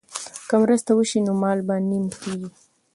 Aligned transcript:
که 0.47 0.55
مرسته 0.61 0.91
وشي 0.95 1.19
نو 1.25 1.31
مال 1.43 1.59
به 1.67 1.75
نیم 1.89 2.05
کیږي. 2.21 2.49